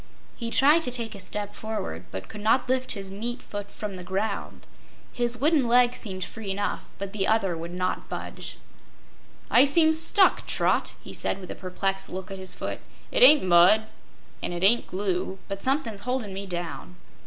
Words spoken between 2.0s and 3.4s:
but could not lift his meat